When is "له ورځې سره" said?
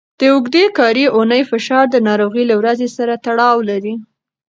2.51-3.13